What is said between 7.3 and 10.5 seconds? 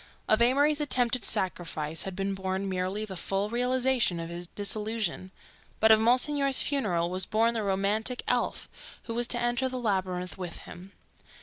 the romantic elf who was to enter the labyrinth